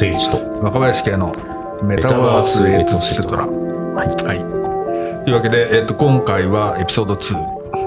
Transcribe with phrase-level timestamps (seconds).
[0.00, 1.34] 藤誠一と若林系の
[1.82, 3.46] メタバースエイトセトラ。
[3.46, 4.08] はい。
[4.24, 5.24] はい。
[5.24, 7.36] というわけで、えっと、今回はエピソード2、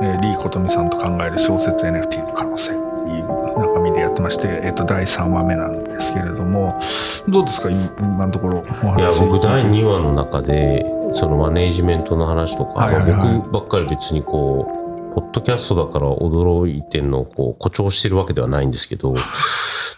[0.04, 6.80] えー、リー・コトミさんと考える小説 NFT の可能性という中身でやってまして、えっと、第3話目なんですけれども、
[7.28, 8.60] どうですか、今今のところ。
[8.60, 14.68] いや僕第2話の中でそのマネージメントの話とか、はいはいはいまあ僕ばっかり別にこ
[15.12, 19.16] うポッドキャストだから驚いてんのをこう誇張してるわけではないんですけど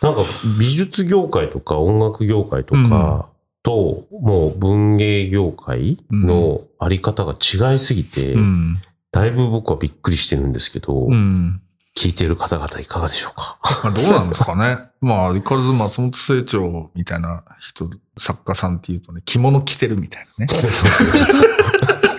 [0.06, 0.22] なんか
[0.60, 3.28] 美術業界とか音楽業界とか
[3.64, 8.82] と、もう文芸業界のあり方が違いすぎて、うん。
[9.12, 11.62] だいぶ僕はびっくりしてるんですけど、うん。
[11.98, 13.58] 聞いてる方々いかがでしょうか？
[13.86, 14.80] まあ、どうなんですかね。
[15.02, 20.54] まあ、相変わらず松本清張みたいな人、作家さんっていうとね、着物着てるみたいなね。
[20.54, 21.50] そうそうそうそう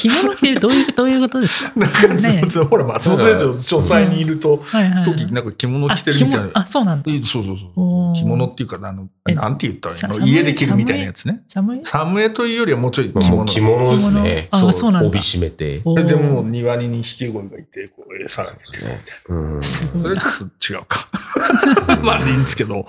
[0.00, 1.72] 着物ってどういう、どういうことですか？
[1.78, 4.62] なんか、ねほら、松本清張書斎にいると。
[5.04, 6.48] 時なんか着物あ着てるみたいな。
[6.54, 7.12] あ、そうなんだ。
[7.12, 8.16] えそうそうそう。
[8.16, 11.42] 着物っていうか、あの、えなんて言ったらいいのさ家で着るみたいなやつね。
[11.46, 13.44] 寒いサムエというよりはもうちょい着物。
[13.44, 14.48] 着物ですね。
[14.50, 15.78] 着物あそうなんだ帯締めて。
[15.80, 19.62] ででも、庭に2匹鯉がいて、こう、餌あげてるみたいな。
[20.02, 21.06] それちょっと違うか。
[22.02, 22.86] まあ、いいんですけど。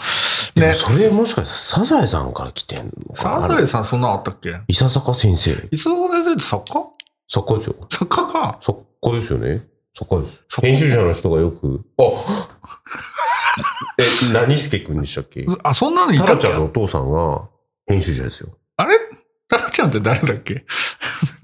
[0.56, 0.74] ね。
[0.74, 5.56] それもしかしたらサザエさんから来てんのかなサザエさんそんなのあったっけ伊佐坂先生。
[5.72, 6.86] 磯岡先生って作家
[7.34, 7.76] 作家ですよ。
[7.90, 8.60] 作家か？
[8.62, 9.62] 作家ですよね。
[9.94, 10.44] 作家です。
[10.62, 11.80] 編集者の人がよく。
[11.98, 12.04] あ
[13.98, 15.46] え、何助くんでしたっけ？
[15.64, 16.48] あ、そんなのいタたっけ？
[16.48, 17.44] ラちゃんのお父さんが
[17.88, 18.50] 編集者ですよ。
[18.76, 18.98] あれ？
[19.48, 20.66] タラちゃんって誰だっけ？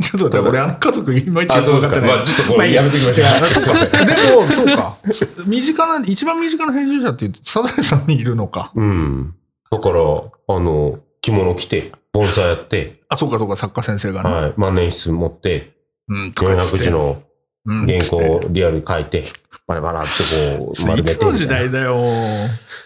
[0.01, 2.09] ちょっと待って、俺あの家族いまいち分かってない。
[2.17, 3.77] まあちょっとこれやめておき ましょう。
[3.77, 4.97] でも、そうか。
[5.45, 8.71] 身近な、一番身近な編集者っていうと、サザエさんにいるのか。
[8.75, 9.35] うん。
[9.71, 14.29] だから、あの、着物着て、盆栽やって、あ、そうかそうか、作家先生がね。
[14.29, 15.76] はい、万年筆持って
[16.09, 17.21] 400字の
[17.65, 19.25] うん原稿をリアルに書いて、
[19.67, 22.01] バラバラってこう、丸いめてつの時代だよ。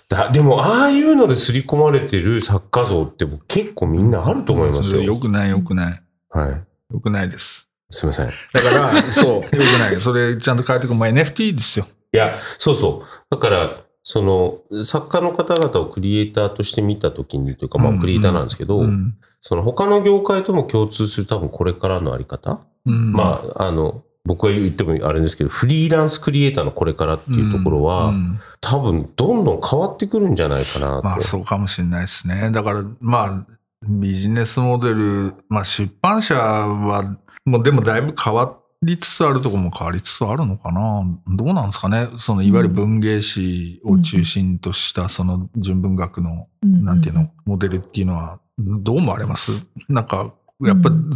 [0.09, 5.03] だでも、ああいうので刷り込まれてる作家像って僕結構みんなあると思いますよ。
[5.03, 6.03] よくない、よくない。
[6.29, 6.93] はい。
[6.93, 7.69] よくないです。
[7.91, 8.29] すみません。
[8.29, 10.01] いだから、 そう、よくない。
[10.01, 10.95] それちゃんと変えてく。
[10.95, 11.85] まあ、NFT ですよ。
[12.11, 13.25] や、そうそう。
[13.29, 13.69] だから、
[14.03, 19.15] その、作家の方々をクリエイターとして見たときにというか、まあ、うんクリエイターなんですけど、うん。
[19.41, 31.03] その他の業界とも共通する多分これからのあり方、うんまあ、あの、僕が言ってもあれですけど、フリーランスクリエイターのこれからっていうところは、うん多分どんどん変わってくるんじゃないかなと。
[31.03, 32.51] まあそうかもしれないですね。
[32.51, 33.47] だからまあ
[33.83, 41.03] ビジネスモデル、まあ出版社はもうでもだいぶ変わりつつあるところも変わりつつあるのかな。
[41.27, 42.09] どうなんですかね。
[42.17, 49.51] そのいわゆる文芸誌を中心としたその純文学のうんなんていうの、モデルっていうのはどう思われます？
[49.89, 51.11] なんかやっぱ、うん。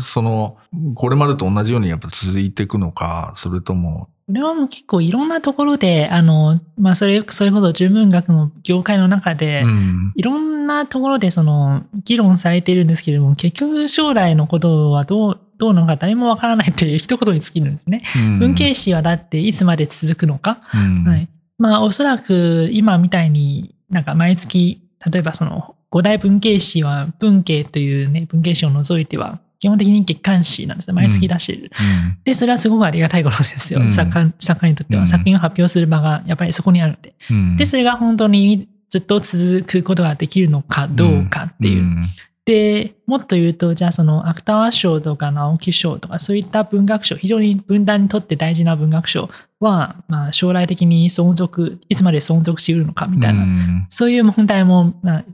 [0.00, 0.58] その
[0.94, 10.12] これまでと同じようにやっぱ続いていくのか、それとも、これはもう結構いろんなところで、あの、まあ、それ、それほど純文学の業界の中で、うん。
[10.16, 18.02] いろんなところでその、議論されているんですけれども、結局将来のことはどう、どうなのか誰もわからないという一言に尽きるんですね。
[18.38, 21.04] 文系史はだっていつまで続くのか、うん。
[21.04, 21.28] はい。
[21.56, 30.94] まあ、おそらく今みたいになんか毎月、例えばその、五大文系史は文系というね、文系史を除いては、基本的に月刊誌なんですね。
[30.94, 31.62] 毎月出してる。
[31.62, 33.80] うんで、それはすごくありがたいことですよ。
[33.80, 37.14] うん作家作家にとっては、うん作品を発表する場がやっぱりそこにあるので。
[37.30, 41.82] うんで、それが本当にずっと続くことができるのかどうかっていう。
[41.82, 42.06] ん
[42.48, 49.28] で、もっと言うと、じゃあその芥川賞とか直木賞とかそういった文学賞、非常に分断にとって大事な文学賞
[49.60, 55.24] は、まあ将来的に存続、いつまで存続しうるのかみたいな、うんそういう問題も、まあ、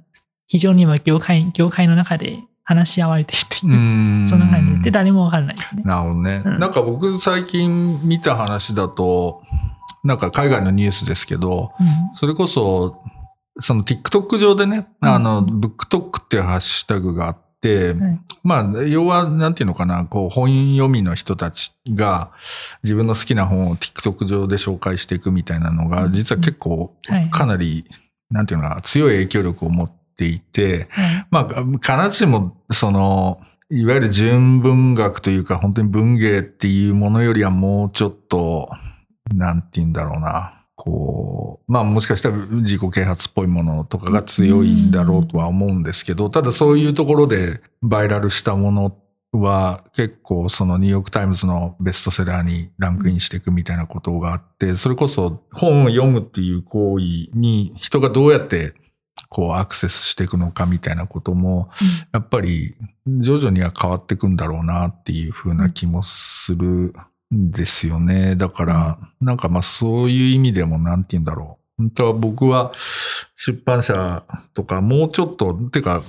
[0.47, 3.77] 非常に今業界、業界の中で話し合われているという、う
[4.23, 4.27] ん。
[4.27, 5.83] そんな感じで、誰もわからないですね。
[5.85, 6.43] なるほどね。
[6.45, 6.59] うん。
[6.59, 9.43] なんか僕最近見た話だと、
[10.03, 11.87] なんか海外のニュースですけど、うん。
[12.15, 13.03] それこそ、
[13.61, 15.09] その TikTok 上でね、うん。
[15.09, 18.21] あの、ブックトックっていうハッシュタグがあって、はい。
[18.43, 22.31] まあ、要は、なんていうのかな、こう、本読みの人たちが
[22.83, 27.85] 自分の好きな本を TikTok 上で紹介していくみたいなのが、実は結構はい、かなり、
[28.31, 33.41] なんていうのかな、強い影響力を持っていて、はいまあ、必ずしも、その、
[33.71, 38.71] いわゆる純文学というか、本当に文芸っていうものよりはもうちょっと、
[39.35, 40.61] なんて言うんだろうな。
[40.77, 48.97] こう、まあもしかしたら自己啓発っぽいものとかが強いんだろうとは思うんですけど、ただそういうところでバイラルしたもの
[49.33, 58.75] は結構そのニューヨークタイムズのベストセラーにランクインしていくみたいなことがあって、それこそ本を読むっていう行為に人がどうやって
[59.35, 61.69] こうアクセスしていくのかみたいなことも、
[62.13, 66.95] やっぱり徐々には変わっていくんだろうなっていうふうな気もする
[67.35, 68.37] んですよね。
[68.37, 72.71] だから、なんかまあそういう意味でもなんて言うんだろ本当は僕は
[73.35, 74.23] 出版社
[74.55, 76.05] とかもうちょっと、てか、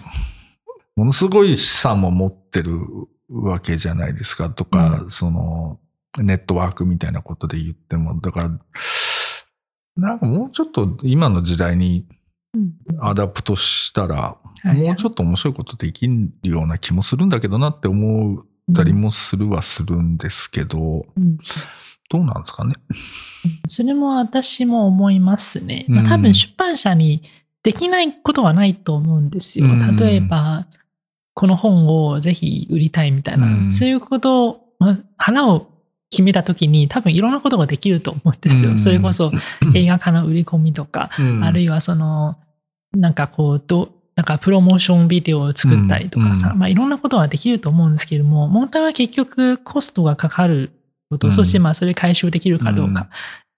[0.95, 2.77] ものすごい資産も持ってる
[3.27, 4.51] わけじゃないですか。
[4.51, 5.79] とか、うその、
[6.19, 8.51] ネットワークみたいなことで言っても、だから、
[9.97, 12.14] なんかもうちょっと今の時代にうん
[13.01, 14.81] adapt したら、はい。
[14.81, 21.37] もうちょっと面白いことできるような気もするんだけどなって思ったりもするはするんですけど、うん。
[22.09, 22.75] どうなんですかね？
[23.67, 25.85] それも私も思いますね。
[25.87, 27.23] まあうん多分出版社に
[27.63, 29.65] できないことはないと思うんですよ。
[29.65, 29.95] うん。
[29.97, 30.67] 例えば、
[31.33, 33.71] この本をぜひ売りたいみたいな、うん。
[33.71, 35.67] そういうことを、まあ花を
[36.15, 38.71] 決めたときに多分いろんなことができると思うんですよ。
[38.71, 39.31] うんそれこそ
[39.75, 41.09] 映画化の売り込みとか、
[41.43, 42.37] あるいいはその、
[42.93, 50.71] なんかこう、どなんかプロモーションビデオを作ったりとかさ、うんまあいろんなことはできると思うんですけれども、問題は結局コストがかかる
[51.09, 53.01] こと、うんそしてまあそれ回収できるかどうか。
[53.01, 53.07] うん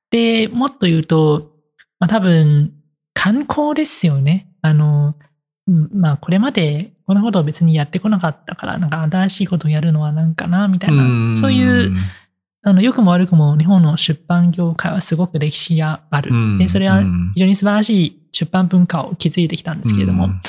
[0.09, 1.51] で、もっと言うと、
[1.99, 2.71] まあ多分、
[3.13, 4.49] 観光ですよね。
[4.61, 5.15] あの、
[5.67, 11.93] うんまあこれまでこんなことを別にやってこなかったから、なんか新しいことをやるのはなんかな、みたいな、そういう、
[12.67, 16.31] あの、良くも悪くも日本の出版業界はすごく歴史がある。
[16.33, 16.57] うん。
[16.57, 17.31] で、それはうん。
[17.33, 20.41] 非常に素晴らしい出版文化を築いてきたんですけれども、うん。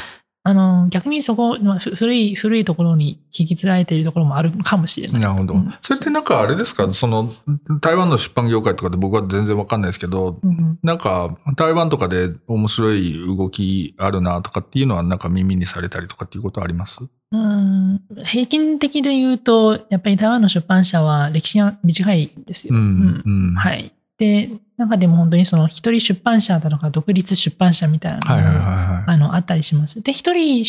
[0.43, 5.23] あの、逆にそこ、まあふ古い、古いところに引き継がれているところもあるかもしれない。
[5.23, 5.55] なるほど。
[5.55, 5.73] うん。
[5.81, 6.93] それってなんかあれですか？
[6.93, 7.33] その、
[7.81, 17.09] 台湾の出版業界とかで僕は全然わかんないですけど、うんなんか台湾とかで面白い動きあるなとかっていうのはなんか耳にされたりとかっていうことあります？
[17.31, 22.75] うん平均的で言うと、やっぱり台湾の出版社は歴史が短いんですよ。
[22.75, 23.55] うんうん。。
[23.55, 23.93] はいい。
[24.19, 29.05] で、中でも本当にその一人出版社だとか独立出版社みたいなのもはいはいはいはい。
[29.07, 30.03] あの、あったりします。
[30.03, 30.63] で、一人、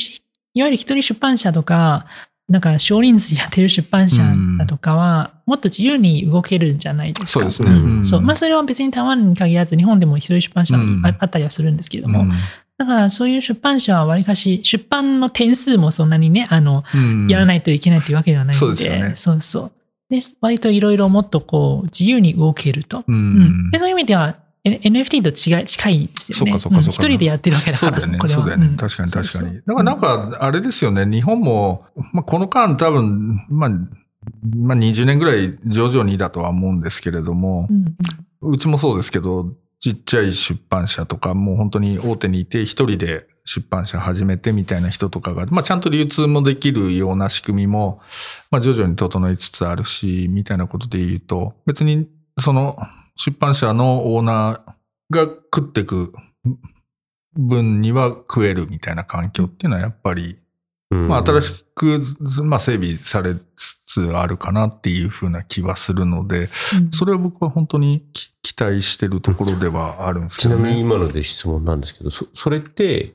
[0.53, 2.05] いわゆる一人出版社とか、
[2.49, 4.23] なんか少人数でやってる出版社
[4.57, 7.27] だとかは、もっと自由に動けるんじゃないですか。
[7.27, 7.71] そうですね。
[7.71, 8.21] うんんそう。
[8.21, 12.31] まあ、それは別に台湾に限らず、日本でも一人出版社あったりはするんですけれども、うん
[12.79, 19.71] だからそういう出版社はわりかし、出版の点数もそんなにね、あの、うんやらないといけないというわけではないそうので、ですよねそうそう。
[20.09, 22.99] で、割といろいろもっとこう、自由に動けると。
[22.99, 23.79] ううんんで。
[23.79, 26.51] そういう意味では、NFT と違い近いですよね。
[26.53, 28.29] そうかそうかそうかん一人でやってるわけだから、そうだよね。
[28.29, 28.67] そうだよね。
[28.69, 29.27] ん確かに確かに。
[29.27, 29.99] そうそうだからなん
[30.31, 31.05] か、あれですよね。
[31.05, 31.83] 日本も、
[32.13, 33.69] まあ、この間多分、まあ、
[34.55, 48.01] まあ20年ぐらい徐々にだとは思うんですけれどもう、んうちもそうですけど、ちっちゃい出版社とか、もう本当に大手にいて、一人で出版社始めてみたいな人とかが、まあちゃんと流通もできるような仕組みも、
[48.51, 52.77] まあ徐々に整いつつあるし、みたいなことで言うと、別にその
[53.15, 56.13] 出版社のオーナーが食ってく
[57.35, 60.35] 分には食えるみたいな環境っていうのはやっぱり、
[60.89, 61.99] まあ新しく、
[62.43, 66.91] まあ整備されつつあるかなっていうふうな気はするので、うん。
[66.91, 70.69] それは僕は本当にき期待してるところではあるんですけちなどね。
[70.69, 73.13] みに今ので質問なんですけど、そそれって、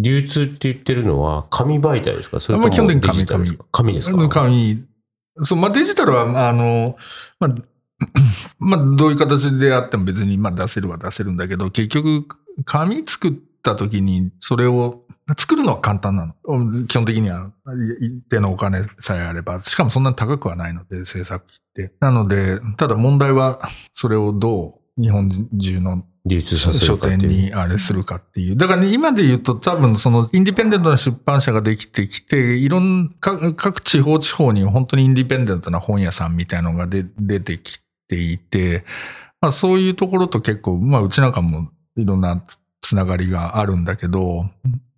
[0.00, 2.38] 流通って言ってるのは紙媒体ですか？
[2.38, 3.64] それともまあ基本的に紙デジタルですか？
[3.72, 4.28] 紙ですか？
[4.28, 4.84] 紙。
[5.40, 6.96] そう、まあデジタルは、まああの、
[7.40, 7.54] まあ、
[8.60, 12.28] まあどういう形であっても別にまあ出せるは出せるんだけど、結局
[12.64, 13.32] 紙作っ
[13.68, 15.02] た時にそれを
[15.36, 16.34] 作るのは簡単なの。
[16.86, 17.50] 基本的には
[18.00, 21.94] 一定のお金さえあれば、しかもそんなに高くはないので制作費って。
[22.00, 23.58] なので、ただ問題は
[23.92, 26.96] それをどう日本中の流通させ書。
[26.96, 28.56] 店にあれするかっていう。
[28.56, 38.84] だからね、今で言うと多分そのインディペンデントな出版社ができてきて、いろんか各地方地方に本当にインディペンデントな本屋さんみたいのがで出てきていて、
[39.40, 42.42] まあそういうところと結構、まあうちなんかもいろんな
[42.80, 44.46] つつながりがあるんだけど、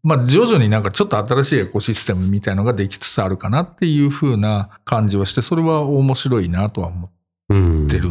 [0.03, 7.11] まあ徐々になんかちょっと新しいエコシステムみたいのができつつあるかなっていう風な感じはして、それは面白いなとは思
[7.51, 8.09] うんってる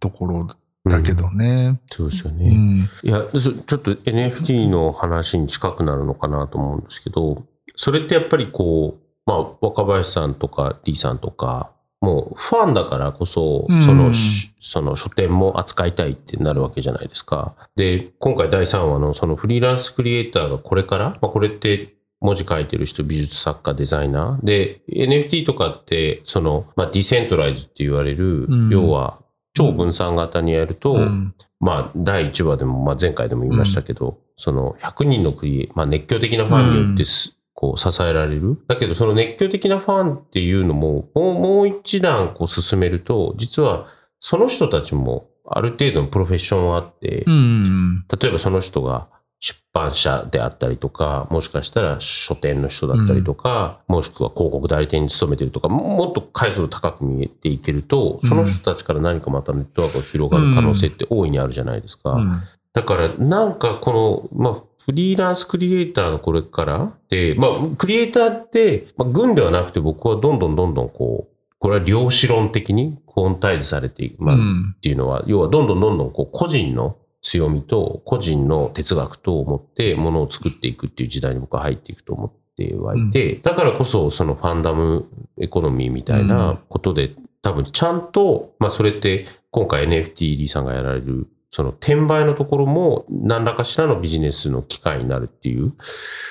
[0.00, 0.48] ところ
[0.84, 1.80] だけどね。
[1.90, 2.46] そうですよね。
[2.46, 2.88] うん。
[3.02, 7.44] いや、そちょっと NFT の話に近くなるのかなと思うんですけど、
[7.76, 11.70] それってやっぱりこう、まあ、若林さんとか D さんとか、
[12.04, 17.54] もうファンだからこそうん、そのし、その書店も扱いたいってなるわけじゃないですか。
[17.76, 24.44] で、今回第3話のそのフリーランスクリエイターがこれから、まあ、これって文字書いてる人、美術作家、デザイナー。
[24.44, 29.18] で、NFT とかって、その、まあ、ディセントライズって言われる、うん要は、
[29.54, 38.58] 超分散型にやると、うんまあ、第1話でも、まあ、前回でも言いましたけど、その100人のクリエイ、まあ、熱狂的なファンによってす、こう、支えられる。
[38.68, 43.86] だけど、その熱狂的なファンっていうのも、もうもう一段こう進めると、実は、
[44.20, 48.04] その人たちも、ある程度のプロフェッションはあって、うん。
[48.20, 49.08] 例えばその人が
[49.40, 62.12] 出版社であったりとか、もしかしたら書店の人だったりとか、もしくは広告代理店に勤めてるとか、ももっと解像度高く見えていけると、その人たちから何かまたネットワークが広がる可能性って大いにあるじゃないですか。
[62.12, 62.42] うん
[62.74, 74.22] だからなんかこの、まあ、フリーランスクリエイターのこれからで、まあ、クリエイターって、まあ、軍ではなくて僕はどんどんどんどんこう、これは量子論的にコンタイズされていく。
[74.22, 85.06] まあ、うんっていうのは、要はどんどんどんどんこう個人の強みと個人の哲学とを持ってものを作っていくっていう時代に僕は入っていくと思ってはいて、だからこそそのファンダム
[85.38, 95.72] エコノミーみたいなことで、多分ちゃんと、まあそれって今回 NFT リーさんがやられるその転売のところも何らかしらのビジネスの機会になるっていう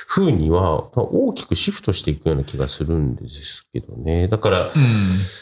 [0.05, 4.27] 風にはまあ大きくシフトしていくような気がするんですけどね。
[4.27, 4.71] だから、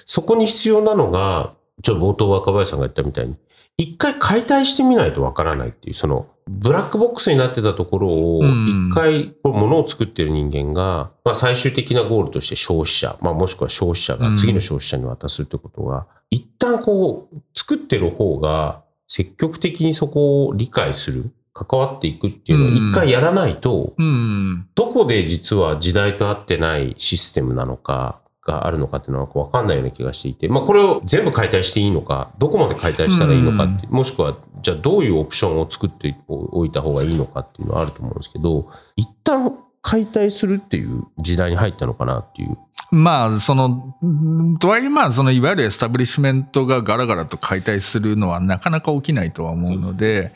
[0.05, 3.37] そこに必要なのが、ちょっと冒頭若林さんが言ったみたいに、
[3.75, 8.91] 一回解体してみないとわからないっていう、その、ブラックボックスになってたところを、うん。
[8.91, 24.69] 一回、こう物を作ってる人間が、まあ最終的なゴールとして消費者、まあもしくは消費者が次の消費者に渡すってことが、一旦こう、作ってる方が積極的にそこを理解する、関わっていくっていうのを一回やらないと、うん。
[24.73, 42.57] どこで実は時代と合ってないシステムなのかがあるのかっていうのは分かんないような気がしていて、まあこれを全部解体していいのか、どこまで解体したらいいのかって、もしくはじゃあどういうオプションを作っておいた方がいいのかっていうのはあると思うんですけど、一旦解体するっていう時代に入ったのかなっていう。
[42.91, 50.33] まあ、その、うんとはいえ、まあ、その、いわゆるエスタブリッシュメントがガラガラと解体するのはなかなか起きないとは思うので、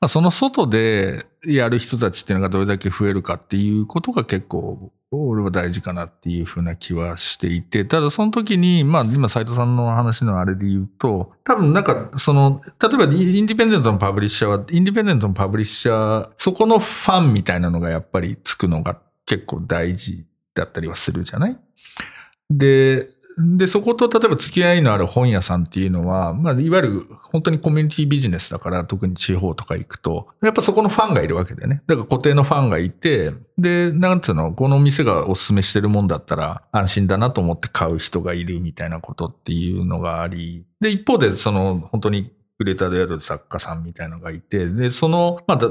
[0.00, 21.58] まあ、その外でやる人たちっていうのがどれだけ増えるかっていうことが結構、俺は大事かなっていうふうな気はしていて、ただその時に、まあ今斉藤さんの話のあれで言うと、多分なんかその、例えばインディペンデントのパブリッシャーは、インディペンデントのパブリッシャー、そこのファンみたいなのがやっぱりつくのが結構大事だったりはするじゃない？
[22.50, 31.82] で、で、そこと例えば付き合いのある本屋さんっていうのは、まあ、いわゆる本当にコミュニティビジネスだから、特に地方とか行くと、やっぱそこのファンがいるわけでね。
[31.86, 45.68] だから固定のファンがいて、で、なんつうの、この店がおすすめしてるもんだったら安心だなと思って買う人がいるみたいなことっていうのがあり、で、一方でその本当にクレーターである作家さんみたいのがいて、で、その、まだ、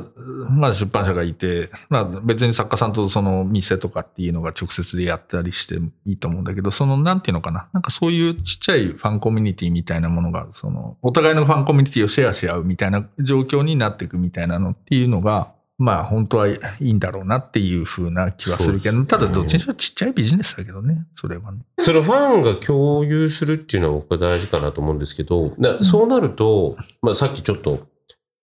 [0.49, 19.05] まあ出版社がいて、まあ別に作家さんとその店とかっていうのが直接でやったりしていいと思うんだけど、その、なんていうのかな、なんかそういうちっちゃいファンコミュニティみたいなものが、その、お互いのファンコミュニティをシェアし合うみたいな状況になっていくみたいなのっていうのが、まあ本当はいいんだろうなっていうふうな気はするけど、ね。
[19.07, 21.61] ただどっちにしろちっちゃいビジネスだけどね、それはね。
[21.79, 27.87] それファンが共有するっていうのは僕は大事かなと思うんですけど、なそうなると、まあさっきちょっと、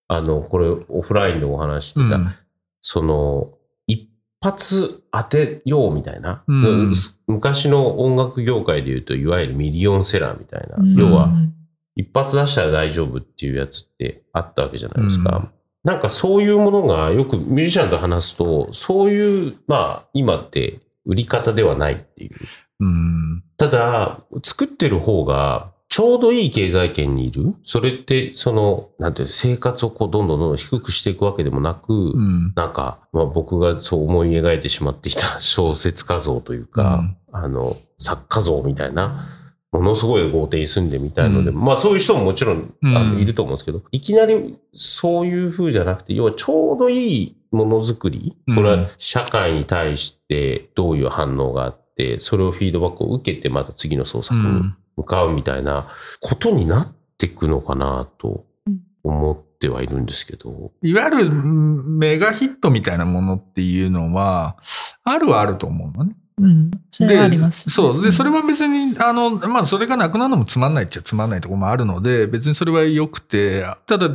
[0.09, 2.35] あの、これオフラインでお話ししてた、うん。
[2.81, 3.53] その、
[3.87, 4.11] 一
[4.43, 6.93] 発当てようみたいな、うん。
[7.29, 10.95] 昔の音楽業界で言うと、いわゆるミリオンセラーみたいな、うん。
[10.97, 11.31] 要は、
[11.95, 15.53] 一発出したら大丈夫っていうやつってあったわけじゃないですか。
[15.85, 22.31] うんなんかそういうものがよくミュージシャンと話すと、そういう、まあ今って売り方ではないっていう。
[22.81, 23.45] うん。
[23.57, 27.55] ただ、作ってる方がちょうどいい経済圏にいる。
[27.65, 32.53] それって、その、なんていうの生活をこうどんどんどんどん低くしていくわけでもなく、うん。
[32.55, 39.27] なんか、まあ、僕がそう思い描いてしまってきた小説家像というか、あの、作家像みたいな、
[39.71, 54.77] ものすごい豪邸に住んでみたいので、うまあそういう人ももちろんあうんのいると思うんですけど、いきなりそういう風じゃなくて、要はちょうどいいものづくり、うんこれは社会に対してどういう反応があって、それをフィードバックを受けてまた次の創作にうん。
[54.97, 55.87] 向かうみたいな
[56.21, 60.73] ことになっていくのかなとうん思ってはいるんですけど。
[60.83, 64.57] いわゆるうんメガヒットみたいなものっていうのは、
[65.05, 66.17] あるはあると思うのね。
[66.39, 66.71] うん。
[66.91, 67.69] それはあります。
[67.71, 68.03] そう。
[68.03, 74.11] で、それは、は別に、あの、まあ、それがなくなるのもつまんないっちゃつまんないところもあるので、別にそれは良くて、ただ、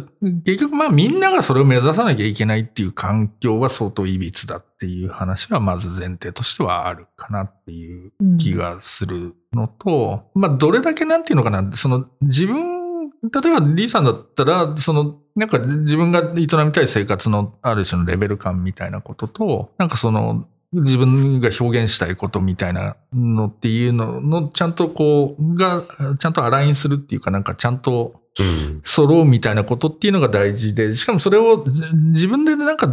[0.46, 12.84] 結局、まあ、みんながそれを目指さなきゃいけないっていう環境は相当いびつだっていう話は、まず前提としてはあるかなっていう気がするのと、まあ、どれだけなんていうのかな、その、自分、
[13.24, 25.84] 例えば、リーさんだったら、その、なんか自分が営みたい生活のある種のレベル感みたいなことと、なんかその、自分が表現したいことみたいなのっていうのの、ちゃんとこう、が、
[26.20, 28.82] ちゃんとアラインするっていうか、なんかちゃんとうん。
[28.84, 32.88] 揃うみたいなことっていうのが大事で、しかもそれをじ自分でなんか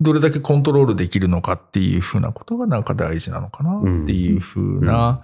[0.00, 5.22] どれだけコントロールできるのかっていうふうなことがなんか大事なのかなっていうふうな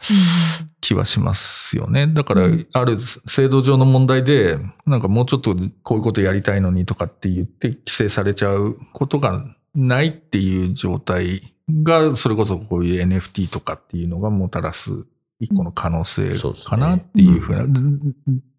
[0.80, 2.08] 気はしますよね。
[2.08, 9.44] だからうん、ある制度上の問題で、なんかもうちょっとこういうことやりたいのにとかって言って規制されちゃうことが
[9.74, 15.06] ないっていう状態が、それこそこういう NFT とかっていうのがもたらす
[15.40, 16.32] 一個の可能性
[16.66, 17.64] かなっていうふうな、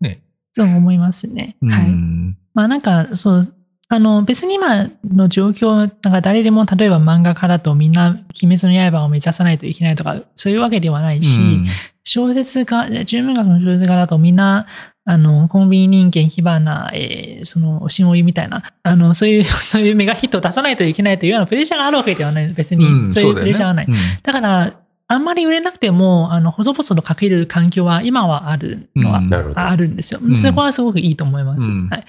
[0.02, 0.22] ね。
[0.54, 1.58] そう思いますね。
[1.62, 1.90] うはい。
[1.90, 2.38] ん。
[2.54, 3.54] まあなんか、そう、
[3.88, 11.66] あの、別に今の状況、なんか誰でも、例えば漫画家だとみんな、鬼滅の刃を目指さないといけないとか、そういうわけではないし、うん
[12.10, 14.66] 小説家、純文学の小説家だとみんな、
[15.06, 22.54] あの、コンビニ人間、火花、えーその、おしんお湯みたいな、あの、そういう、 そういうメガヒットを出さないといけないというようなプレッシャーがあるわけではない。
[22.54, 23.88] 別に、うんそういうプレッシャーはない。
[24.24, 24.74] だから、
[25.12, 29.54] あんまり売れなくても、あの、細々と書ける環境は今はあるのは、うん。
[29.56, 30.38] あるんですよん。
[30.38, 31.72] そこはすごくいいと思います。
[31.72, 32.06] うんはい、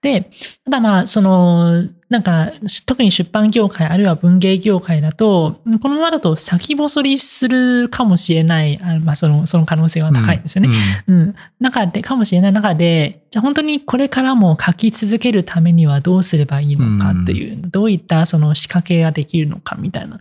[0.00, 0.30] で、
[0.64, 2.52] ただまあ、その、なんか、
[2.86, 10.76] 特に出版業界、あるいは文芸業界だと、このままだと先細りするかもしれない、あまあ、その、その可能性は高いんですよね。
[11.08, 11.34] うん。
[11.58, 20.20] 中で、かもしれない中で、じゃあ本当にこれからも書き続けるためにはどうすればいいのかという、どういったその仕掛けができるのかみたいな、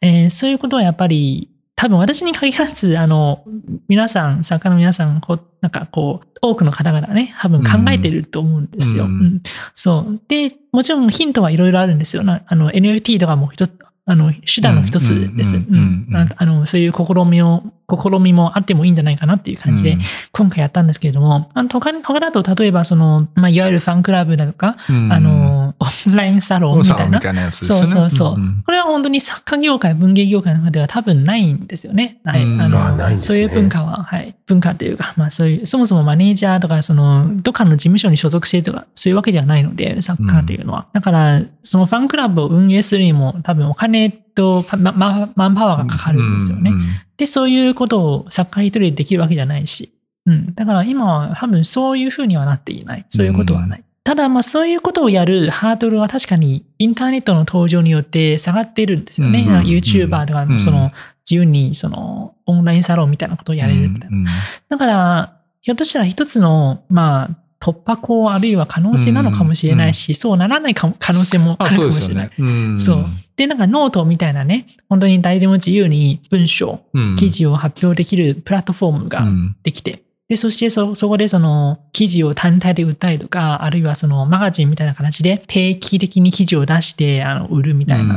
[0.00, 3.44] えーそういうことはやっぱり、多分私に限らず、あの、
[3.88, 9.04] 皆さん、作家の皆さん、こうなんかこう、多くの方々ね、多分考えてると思うんですよ。
[9.04, 9.42] うんうん
[9.74, 10.20] そう。
[10.28, 12.22] で、もちろんヒントはいろいろあるんですよ。
[12.22, 13.72] なあの、NFT とかも一つ、
[14.06, 15.56] あの、手段の一つです。
[15.56, 19.98] うんあの、そういう試みを、試みもあってもいいんじゃないかなっていう感じで、
[20.32, 27.18] 今回やったんですけれども、あの他に他だと例えばその、まあ、いわゆるファンクラブだとか、うんあの、オンラインサロンみたいな。
[27.18, 27.50] いなね。
[27.50, 28.38] そうそうそう。
[28.38, 32.20] んこれは本当に作家業界、文芸業界の中では多分ないんですよね。
[32.24, 32.42] はい。
[32.42, 34.34] あの、ねそういう文化は、はい。
[34.46, 40.86] 文化というか、まあそういう、そもそもマネージャーとか、その、どっかの事務所に所属してとか、そういうわけではないので、作家というのは。
[40.92, 46.72] だから、そのファンクラブを運営するにも、多分お金とマンパワーがかかるんですよね。
[47.16, 49.92] で、そういうことを作家一人でできるわけじゃないし。
[50.26, 50.54] うん。
[50.54, 53.04] だから今は多分そういうふうにはなっていない。
[53.08, 53.84] そういうことはない。
[54.04, 59.40] ただ、まあそういうことをやるハードルは確かにインターネットの登場によって下がっているんですよね。
[59.40, 60.92] うんうんうん YouTuber とかうんその
[61.24, 64.16] 自由にそのオンラインサロンみたいなことをやれるみたいな。
[64.16, 64.24] うん
[64.68, 72.28] だから、ひょっとしたら一つの、まあ、突破口あるいは可能性なのかもしれないし、そうならない可能性もああ、るかそうもしれない。
[72.28, 72.52] ですよね。
[72.52, 88.16] うんそうで、なんかノートみたいなね、本当に誰でも自由に文章、うん記事を発表できるプラットフォームがうんできて、で、そしてそ、そこでその記事を単体で売ったりとか、あるいはそのマガジンみたいな形で定期的に記事を出してあの売るみたいな。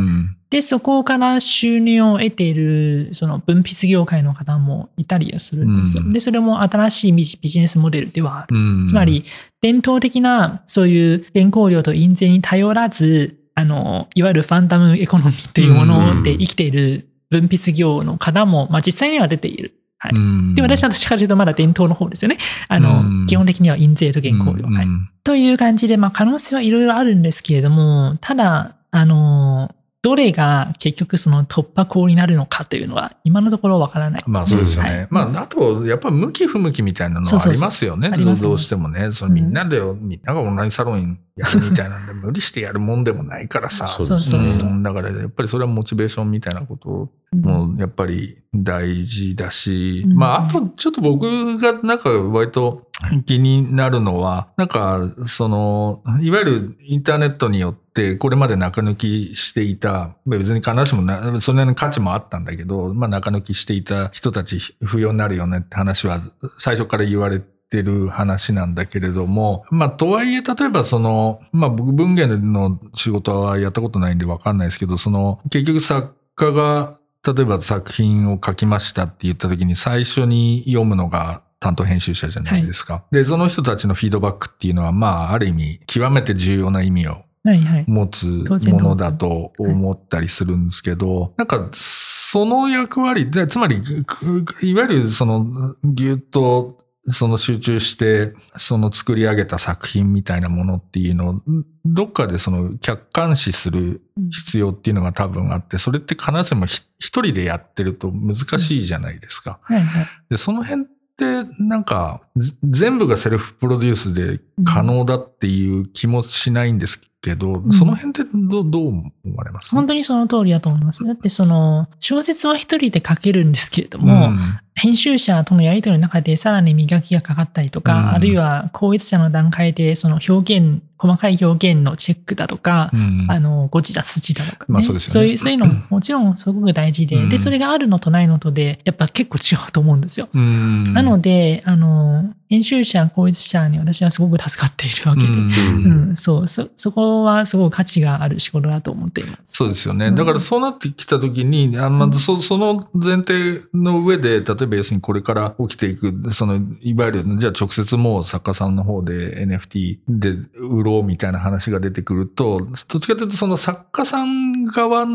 [0.52, 6.04] うんで、そこから収入を得ている、その文筆業界の方もいたりするんですよ。
[6.04, 8.56] うんで、それも新しいビジネスモデルではある。
[8.56, 9.26] うんつまり、
[9.62, 19.74] 伝統的なそういう原稿料と印税に頼らず、あの、いわゆるファンタムエコノミーというもので生きている分泌業の方も、まあ実際には出ている。
[19.98, 20.12] はい。
[20.14, 22.38] うんで、私はどっちかというとまだ伝統の方ですよね。
[22.68, 24.66] あの、うん基本的には印税と原稿料。
[24.68, 24.86] はい。
[24.86, 29.76] うんという感じで、まあ可能性はいろいろあるんですけれども、ただ、あの、
[30.08, 34.24] どれが結局その突破口になるのかというのは今のところわからない。
[34.26, 34.90] まあそうですよね。
[34.90, 38.08] はいまああと、やっぱ向き不向きみたいなのはありますよね。
[38.08, 39.12] そうそうそうどうしてもね。
[39.12, 43.86] そのみんなで、みんながオンラインサロンやるみたいなんで、無理してやるもんでもないからさ。
[43.86, 51.26] そうそうそうそううんだからやっぱりそれはモチベーションみたいなことうんもやっぱり大事だし、うんまああとちょっと僕
[51.58, 52.87] がなんか割と
[53.26, 66.20] 気になるのは、なんかその、いわゆるインターネットによってこれまで中抜きしていた、別に必ずしもなそれなりの価値もあったんだけど、まあ中抜きしていた人たち不要になるよねって話は
[66.58, 83.06] 最初から言われててる話なんだけれども、まあ、とはいえ、例えばその、まあ、僕文芸の仕事はやったことないんでわかんないですけど、その、結局作家が、例えば作品を書きましたって言った時に最初に読むのが担当編集者じゃないですか。
[83.12, 87.86] で、その人たちのフィードバックっていうのは、まあ、ある意味、極めて重要な意味をはいはい。
[87.88, 88.28] 持つ
[88.70, 95.46] ものだと思ったりするんですけど、なんか、その役割で、つまり、くいわゆるその、
[95.84, 96.78] ぎゅっと、
[97.10, 101.42] その集中して、その作り上げた作品みたいなものっていうのを、
[101.86, 109.60] どっかでその客観視する必要っていうのが多分あって、それって必ずしもひ一人でやってると難しいじゃないですか。
[109.64, 110.06] はいはい。
[110.30, 110.86] で、その辺
[111.18, 117.72] ってなんかぜ全部がセルフプロデュースで可能だっていう気もしないんですけど、ん。
[117.72, 119.74] その辺ってどうどう思われます？
[119.74, 121.04] 本当にその通りだと思います。
[121.04, 124.30] だってその小説は一人で書けるんですけれども、
[124.78, 128.10] 編集者とのやり取りの中でさらに磨きがかかったりとか、うん。
[128.12, 133.26] あるいは校閲者の段階でその表現、細かい表現のチェックだとか、うん。
[133.28, 134.66] あの、誤字だ、筋だとか、ね。
[134.68, 135.28] まあそうですよね。
[135.28, 137.30] そういう、そういうのももちろんすごく大事で、うん。
[137.30, 140.30] で、それがあるのとないのとで、やっぱ結構違うと思うんですよ。
[140.32, 140.94] うん。
[140.94, 146.08] なので、あの、編集者、校閲者に私はすごく助かっているわけで、うん。
[146.10, 149.40] うん、そう、そ、そこはすごく価値がある仕事だと思っています。
[149.46, 150.08] そうですよね。
[150.08, 165.06] うんだからそうなってきたときに、あまずそその前提の上で、例ええば要するにこれから起きていく、その、いわゆる、じゃあ直接もう作家さんの方で NFT で売ろうみたいな話が出てくると、どっちかというとその作家さん側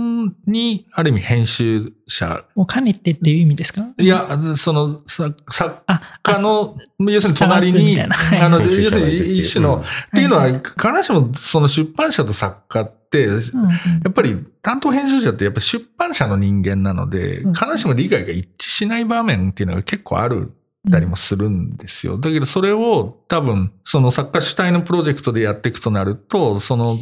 [0.46, 3.86] に、ある意味編集者、を兼ねてっていう意味ですか？
[3.98, 9.82] いや、その、さ作あ、家の、要するに隣に、あの、要するに一種の、うん。
[9.82, 9.84] っ
[10.14, 10.62] ていうのは、必
[10.96, 13.70] ずしもその出版社と作家って、うんうん。
[13.70, 13.76] や
[14.08, 20.52] っぱり担当編集者ってやっぱ出版社の人間なので、うん必ずしも理解が一致しない場面っていうのが結構ある
[20.90, 22.18] たりもするんですよ。
[22.18, 26.98] だけどそれを多分その作家主体のプロジェクトでやっていくとなると、その、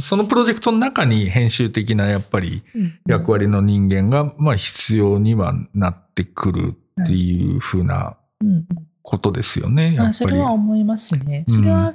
[0.00, 2.98] そのプロジェクトの中に編集的なやっぱりうん。
[3.06, 8.66] 役割の人間がまあ必要にはなってくるっていうふうなうん。
[9.02, 10.32] ことですよね、やっぱり。
[10.32, 11.44] れは思いますね。
[11.46, 11.94] それは、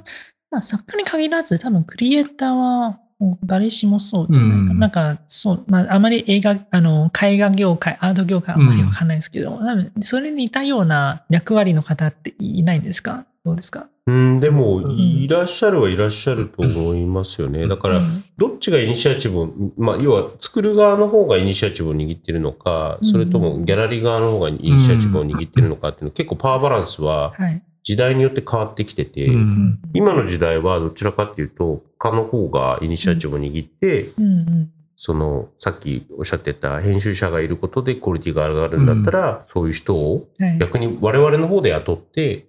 [0.50, 3.00] まあ、作家に限らず、多分クリエイターは
[3.44, 4.72] 誰しもそうじゃないか。
[4.72, 4.78] うん。
[4.78, 13.24] なんか、そう、まあ、あまり映画、あの、絵画業界、アート業界はあまりわかんないですけど、多分、それに似たような役割の方っていないんですか？
[13.44, 13.88] どうですか？
[14.06, 14.98] うん、でも、ん。
[14.98, 17.66] いらっしゃるはいらっしゃると思いますよね。
[17.66, 18.24] だからう、ん。
[18.36, 27.62] どっちがイニシアチブを、まあ、要は作る側の方がイニシアチブを握ってるのか、それともギャラリー側の方がイニシアチブを握ってるのかっていうの、結構パワーバランスははい。
[27.88, 34.70] 時代によって変わってきてて、うん今の時代はどちらかっていうと、家の方がイニシアチブを握って、うんうん。
[34.98, 40.58] その、さっきおっしゃってた編集者がいることでクオリティが上がるんだったら、そういう人をはい。
[40.58, 42.44] 逆に我々の方で雇って、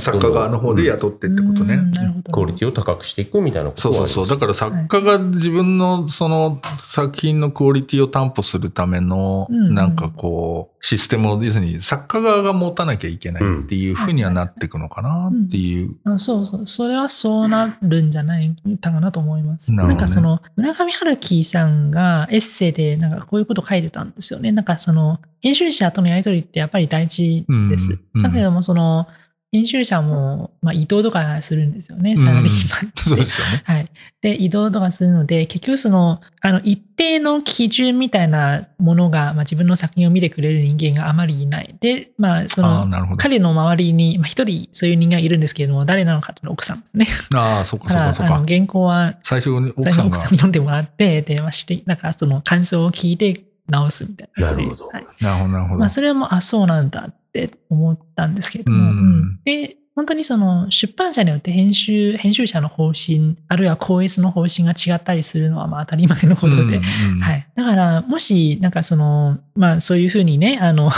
[0.00, 1.74] 作家側の方で雇ってってことね。
[1.74, 2.32] うんなるほど。
[2.32, 4.38] クオリティを高くしていくみたいなことそうはそうそう。
[4.38, 15.96] だから作家が自分のその作品のクオリティを担保するための、うんなんかこう、システムを、要するに作家側が持たなきゃいけないっていうふうにはなっていくのかなっていう。
[16.04, 16.66] あそうそう。
[16.66, 19.72] それはそうなるんじゃないかなと思います。
[19.72, 24.52] ねんかその、村上春樹さんがエッセイでなんかこういうこと書いてたんですよね。
[24.52, 27.92] なんかその、編集者とのやりとりってやっぱり大事です。
[27.92, 29.06] うんうんだけども、その、
[29.52, 32.16] 編集者も、まあ、移動とかするんですよね。
[32.16, 33.62] サラリーマンってそうですよね。
[33.66, 33.90] はい。
[34.20, 41.74] で、移動とかするので、結局その、あの、一定の基準みたいなものが、まあ、自分の作品を見てくれる人間があまりいない。
[41.80, 42.88] で、まあ、その。
[43.16, 47.08] 彼の周りに、まあ、一人そういう人間がいるんですけれども、誰なのかというのは奥さんですね。
[47.34, 48.46] ああ、そうかそうかそうかあの、。
[48.46, 50.06] 原稿は、最初に奥さんが。
[50.10, 54.48] 奥さんに読んでもらって、で、まあ、して、なんか、その感想を聞いて直すみたいな。
[54.48, 55.80] なるほどはいなるほど、なるほど。
[55.80, 58.98] まあ、それはもう、あ、そうなんだって思ったんですけれども、うん。
[58.98, 66.80] うんで、本当にその出版社によって編集、編集者の方針、あるいは校閲の方針が違ったりするのはまあ当たり前のことで、うんうん。
[67.20, 67.46] はい。
[67.54, 70.90] だから、もし、なんかその、まあそういうふうにね、あの、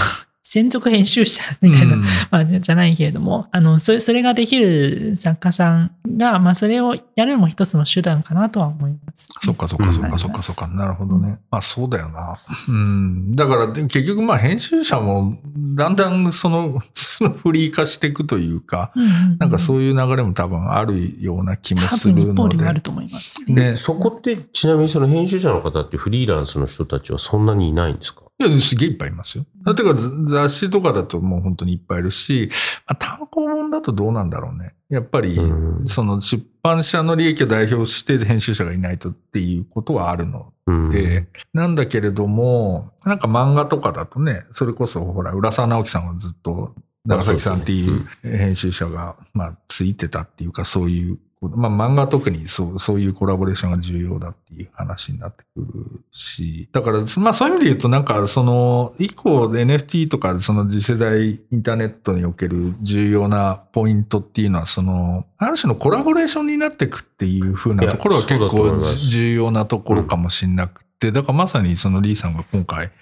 [0.44, 9.28] 専属編集者みたいな、うんまあ、じゃないけれども、あの、それ、それができる作家さんが、まあ、それをやるのも一つの手段かなとは思います。
[9.40, 10.66] そっかそっかそっうんかそっかそっか。
[10.66, 11.38] なるほどね。
[11.50, 12.36] まあそうだよな。
[12.68, 13.36] うん。
[13.36, 15.38] だからで結局まあ編集者も
[15.76, 22.82] だんだんその、 そのフリー化していくというか、うんうんうんなんかそういう流れも多分あるような気も多するの分一方ではあるで。
[22.82, 23.40] と思います。
[23.48, 28.22] ねそこって、ちなみにその編集者の方ってフリーランスの人たちはそんなにいないんですか？
[28.38, 29.44] いや、すげえいっぱいいますよ。
[29.64, 32.50] だってか雑誌とかだともう本当にいっぱいいるし、
[32.86, 34.74] まあ、単行本だとどうなんだろうね。
[34.88, 35.86] やっぱりう、ん。
[35.86, 40.90] その出版社の利益を代表して編集者がいないとっていうことはあるのうん。
[40.90, 55.66] で、なんだけれども、なんか漫画とかだとね、それこそほら、浦沢直樹さんはずっと、長崎さんっていう編集者が、まあ、ついてたっていうか、そういう、まあ、漫画特にそう、そういうコラボレーションが重要だっていう話になってくる
[56.12, 72.92] し、だから、まあ、そういう意味で言うと、なんか、その、以降 NFT とか、その次世代インターネットにおける重要なポイントっていうのは、その、ある種のコラボレーションになっていくっていう風なところは結構重要なところかもしれなくて、だからまさにそのリーさんが今回、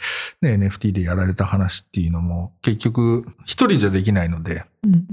[0.40, 5.04] ね、NFT でやられた話っていうのも、結局、一人じゃできないので、うんうん。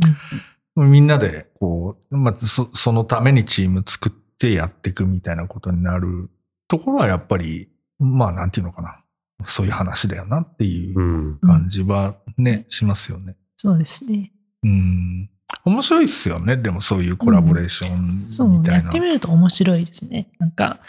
[0.83, 6.29] みんなで、こう、まあ、そそのためにチーム作ってやっていくみたいなことになる
[6.67, 8.99] ところはやっぱり、まあ、なんていうのかな。
[9.45, 11.39] そういう話だよなっていううん。
[11.39, 13.35] 感じはね、しますよね。
[13.55, 14.31] そうですね。
[14.63, 15.29] うん。
[15.63, 16.57] 面白いっすよね。
[16.57, 17.87] でもそういうコラボレーショ
[18.31, 18.83] そうンみ、たいな。
[18.85, 20.29] やってみると面白いですね。
[20.39, 20.79] なんか、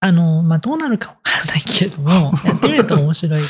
[0.00, 2.10] あの、まあ、どうなるかわからないけれども、
[2.44, 3.42] やってみると面白い。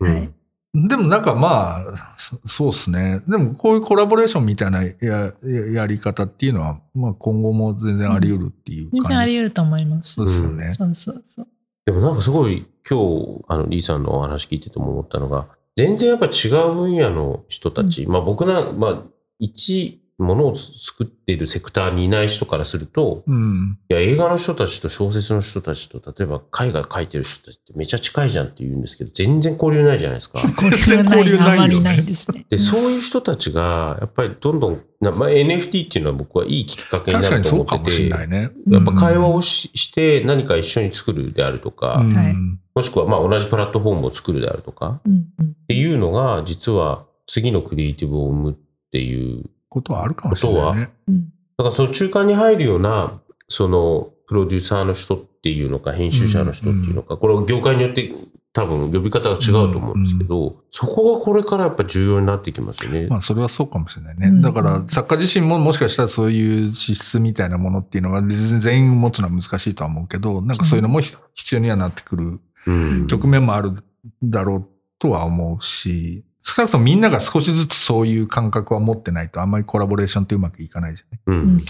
[0.00, 0.30] うんはい
[0.72, 1.84] でもなんかまあ、
[2.16, 3.22] そそうっすね。
[3.26, 5.32] でもこういうコラボレーションみたいなやや
[5.72, 9.32] やり方っていうのは、まあ今後も全然あり得るっていう全然あ感じ。
[9.32, 10.14] り得ると思います。
[10.14, 10.70] そうですよね。
[10.70, 11.48] そうそうそう。
[11.86, 19.02] でもなんかすごい今日、あの、リーさんのお話聞いてても思ったのが、全然やっぱ違う分野の人たち、まあ僕な、まあ、
[19.38, 23.78] 一ものを作っているセクターにいない人からすると、うん。
[23.88, 30.40] いや、映画の人たちと小説の人たちと、例えば絵画描いてる人たちってめちゃ近いじゃんって言うんですけど、全然交流ないじゃないですか。
[30.40, 32.46] 交流がない、全然交流ないよねあまりないですね。
[32.48, 38.50] で、そういう人たちが、やっぱりどんどん、なまあ、NFT っていうのは僕はいいきっかけにな確かるとにそうかも思ってて、しれないね。
[38.68, 42.34] やっぱ会話をしして何か一緒に作るであるとか、うんはい
[42.72, 48.54] もしくはまあ同じプラットフォームを作るであるとか、うんうんっていうのが、実は次のクリエイティブを生むっ
[48.90, 50.90] ていう、ことはあるかもしれないね。
[51.08, 58.10] うんだからその中間に入るような、そのプロデューサーの人っていうのか、編集者の人っていうのか、これは業界によって
[58.54, 63.08] 多分呼び方が違うと思うんですけど、そこがこれからやっぱ重要になってきますよね。
[63.08, 64.28] まあ、それはそうかもしれないね。
[64.28, 73.72] うんだから、作家自身ももしかしたらそういう資質みたいなものっていうのは別に全員持つのは難しいとは思うけど、なんかそういうのもひ必要にはなってくるうん局面もある
[74.22, 81.20] だろうとは思うし、少なくともみんなが少しずつそういう感覚は持ってないとあんまりコラボレーションってうまくいかないじゃない。
[81.26, 81.56] ううん。
[81.56, 81.64] ん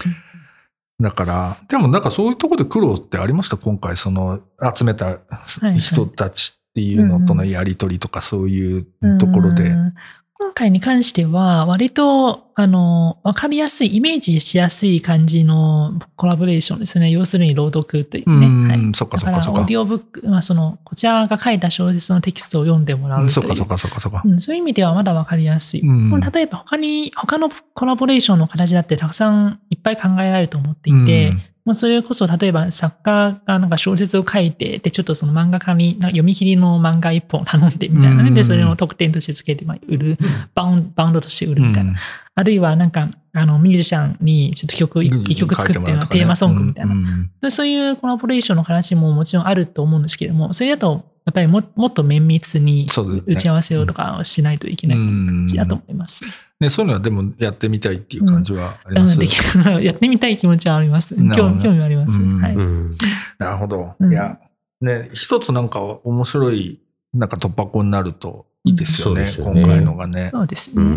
[0.99, 3.57] だから、でもなんかそういうところで苦労ってありました？
[3.57, 4.39] 今回その
[4.75, 8.87] 集めたい人たちっていうのとのやりとりとかそういう
[9.19, 9.63] ところで。
[9.69, 9.93] うん
[10.41, 17.11] 今回に関しては、割と、あの、わかりやすい、イメージしやすい感じのコラボレーションですね。
[17.11, 18.47] 要するに朗読というね。
[18.47, 23.29] うんはいそっかそっかそっかオーディオブック、まあ、その、こちらが書いた小説のテキストを読んでもらうという。
[23.29, 24.23] そっかそっかそっかそっか。
[24.25, 25.81] うん、そういう意味ではまだわかりやすい。
[25.81, 31.41] うん例えば他に、他のコラボレーションの形だってたくさんいっぱい考えられると思っていて、うん
[31.71, 38.29] もうそれこそ例えば作家がなんか小説を書いて、で、ちょっとその漫画家になんか読み切りの漫画一本頼んでみたいなね。
[38.29, 40.17] うんで、それを特典としてつけて、まあ、売る、
[40.53, 41.95] バウンバウンドとして売るみたいな。
[42.35, 46.93] あるいはなんか、あの、ミュージシャンにちょっと曲、一曲作ってのテーマソングみたいな。
[47.41, 52.87] でそういうコラボレーションの話ももちろんあると思うんですけども、それだと、やっぱりももっと綿密に
[53.25, 56.25] 打ち合わせをとかをしないといけないという感じだと思います。
[56.61, 59.35] ね、そういうのはでもやってみたいっていう感じはありうん、ます、でき
[59.83, 61.15] やってみたい気持ちはあります。
[61.15, 62.21] 興興味はあります。
[62.21, 62.55] うんはい。
[62.55, 62.95] うん
[63.39, 63.95] なるほど。
[63.99, 64.39] うんいや、
[64.79, 66.79] ね、一つなんか面白い、
[67.13, 70.27] なんか突破口になるといいですよね、よね今回のがね。
[70.27, 70.83] そうですね。
[70.83, 70.91] ううん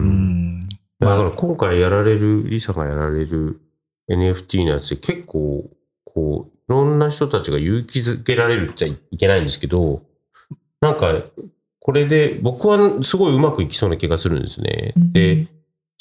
[0.60, 0.68] ん。
[1.00, 3.58] だから今回やられる、リサがやられる
[4.10, 5.70] NFT のやつで結構、
[6.04, 10.02] こう、いろんな人たちが勇気づけられるっちゃいけないんですけど、
[10.82, 11.14] なんか、
[11.84, 14.94] これで僕はすごいうまくいきそうな気がするんですね。
[14.96, 15.12] うん。
[15.12, 15.48] で、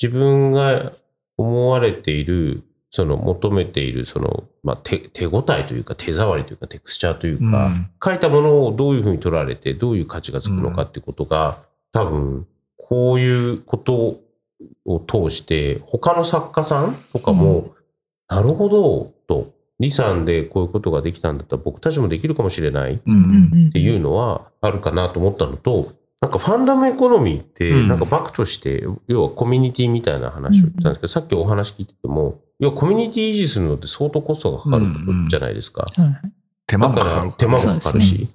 [0.01, 0.93] 自分が
[1.37, 7.89] 思われている、その求めている、その、まあ、手、手応えというか、手触りというか、テクスチャーというか、うん。
[8.01, 11.57] 書いたものをどういうふうに取られて、どういう価値がつくのかっていうことが、
[11.91, 14.21] 多分、こういうこと
[14.85, 17.73] を通して、他の作家さんとかも、
[18.29, 19.51] なるほど、と、
[19.89, 25.91] 李さんでこういうことができたんだったら僕たちもできるかもしれないっていうのはあるかなと思ったのと、
[26.23, 27.87] なんかファンダムエコノミーって、うん。
[27.89, 34.85] なんかバックとして、要はコミュニティみたいな話を言ったんですけど、さっきお話聞いてても、要はコミュニティ維持するのって相当コストがかかる
[35.27, 35.81] じゃないですか。
[35.81, 36.21] はい。
[36.65, 37.25] 手間もかから。
[37.25, 38.29] る手間もかかるし。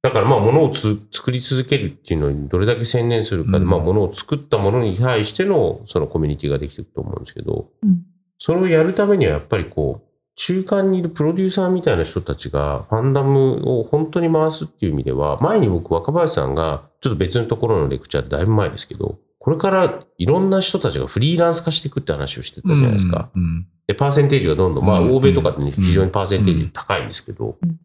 [0.00, 3.68] だからまあ物をつ作り続けるっていうのにどれだけ専念するかで、うん。
[3.68, 8.02] まあ物を作ったものに対してのそのコミュニティができていくと思うんですけど、うん。
[8.38, 10.05] それをやるためにはやっぱりこう、
[10.36, 23.30] 中間にいるプロデューサーみたいな人たちがファンダムを本当に回すっていう意味では、前に僕若林さんがちょっと別のところのレクチャーでだいぶ前ですけど、これからいろんな人たちがフリーランス化していくって話をしてたじゃないですか。。
[23.34, 27.78] うんで、パーセンテージがどんどん、まあ、うん欧米とかってね非常にパーセンテージ高いんですけどうん、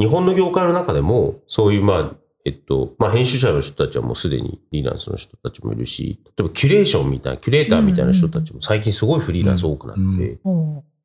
[0.00, 2.10] 日本の業界の中でも、そういう、まあ、
[2.44, 10.38] えっと、まあ、編集者の人たちはもうすでにフリーランスの人たちもいるし、例えばキュレーションみたいな、キュレーターみたいな人たちも最近すごいフリーランス多くなって、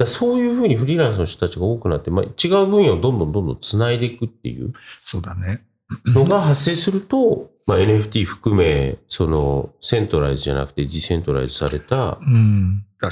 [0.05, 4.73] そういうふうにフリーランスの人たちが多くなって、まあ、違う分野をどんどんどんどん繋いでいくっていう
[5.03, 5.63] そうだね。
[6.05, 12.17] のが発生すると、まあ、NFT 含め、その、セントライズじゃなくてディセントライズされた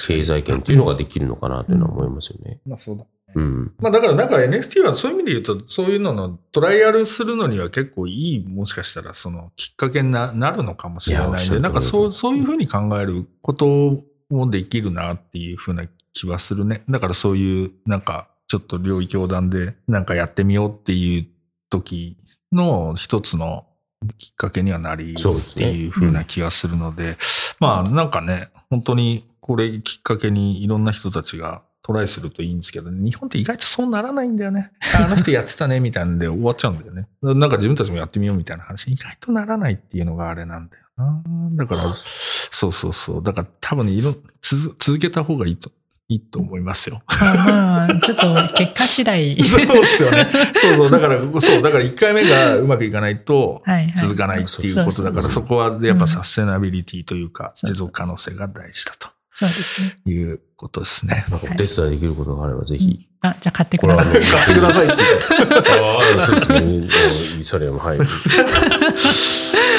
[0.07, 2.59] 経済圏っていうのができるのかなというのは思いますよね。
[2.65, 3.05] まあそうだ。
[3.35, 3.73] うん。
[3.79, 16.83] まあだからなんか NFT はそういう意味で言うと、そういうののトライアルするのには結構いい、もしかしたらそのきっかけにななるのかもしれないんで、なんかそう、そういうふうに考えることもできるなっていうふうな気はするね。
[16.89, 21.27] だからそういうなんかちょっと領域横断でなんかやってみようっていう
[21.69, 22.17] 時
[22.51, 23.65] の一つの
[24.17, 27.17] きっかけにはなりっそうですねていうふうな気がするので、
[27.59, 34.71] まあなんかね、本当にこれきっかけにいろんな人たちがトライするといいんですけど、日本って意外とそうならないんだよね。
[34.95, 37.07] ああの人やってたねみたいなんで終わっちゃうんだよね。
[37.21, 41.21] なんか自分たちもやってみようみたいな話、意外とならないっていうのがあれなんだよな。
[41.57, 43.23] だから、そうそうそう。
[43.23, 45.69] だから多分ね、いろ続続けた方がいいと、
[46.07, 47.01] いいと思いますよ。
[47.07, 49.37] まあまあ、ちょっと結果次第。
[49.45, 50.27] そうですよね。
[50.55, 50.89] そうそう。
[50.89, 53.61] だから、そう、だから1回目がうまくいかないと
[53.95, 59.14] 続かないっていうことだから、そこはやっぱサステナビリティというか、持続可能性が大事だと。
[59.37, 59.97] そうですね。
[60.05, 61.25] いうことですね。
[61.29, 63.09] なんかお手伝いできることがあればぜひ。
[63.19, 64.21] あ、じゃあ買ってください。
[64.21, 64.97] 買ってくださいっていう。
[64.97, 65.03] あ
[66.17, 66.59] あ、そうですね。
[66.59, 67.97] イーサリアム、はい。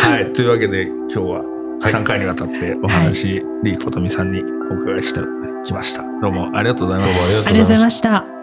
[0.05, 0.31] はい。
[0.35, 1.41] というわけで、今日は
[1.81, 5.21] 3回にわたってお話、リーコトミさんにお伺いして
[5.65, 6.03] きました。
[6.21, 7.19] どうもありがとうございます。
[7.19, 8.36] どうもありがとうありがとうございました。